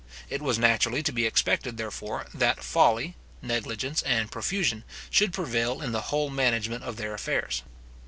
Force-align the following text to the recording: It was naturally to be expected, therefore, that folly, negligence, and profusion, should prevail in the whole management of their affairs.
It 0.31 0.41
was 0.41 0.57
naturally 0.57 1.03
to 1.03 1.11
be 1.11 1.27
expected, 1.27 1.77
therefore, 1.77 2.25
that 2.33 2.63
folly, 2.63 3.15
negligence, 3.43 4.01
and 4.01 4.31
profusion, 4.31 4.83
should 5.11 5.31
prevail 5.31 5.79
in 5.79 5.91
the 5.91 6.01
whole 6.09 6.31
management 6.31 6.83
of 6.83 6.95
their 6.97 7.13
affairs. 7.13 7.61